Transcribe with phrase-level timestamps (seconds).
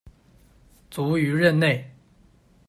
[0.89, 1.91] 卒于任内。